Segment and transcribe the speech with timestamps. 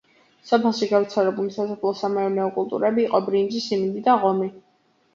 [0.51, 4.55] სოფელში გავრცელებული სასოფლო-სამეურნეო კულტურები იყო ბრინჯი, სიმინდი და ღომი.